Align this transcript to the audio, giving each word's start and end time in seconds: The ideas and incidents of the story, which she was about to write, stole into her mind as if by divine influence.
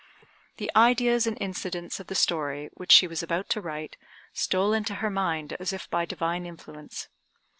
The 0.57 0.71
ideas 0.75 1.27
and 1.27 1.37
incidents 1.39 1.99
of 1.99 2.07
the 2.07 2.15
story, 2.15 2.71
which 2.73 2.91
she 2.91 3.05
was 3.05 3.21
about 3.21 3.49
to 3.49 3.61
write, 3.61 3.97
stole 4.33 4.73
into 4.73 4.95
her 4.95 5.11
mind 5.11 5.53
as 5.59 5.73
if 5.73 5.87
by 5.91 6.05
divine 6.05 6.43
influence. 6.47 7.07